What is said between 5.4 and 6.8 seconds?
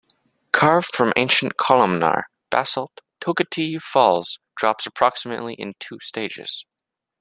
in two stages.